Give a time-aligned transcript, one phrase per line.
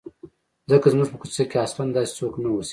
[0.69, 2.69] ځکه زموږ په کوڅه کې اصلاً داسې څوک نه اوسېدل.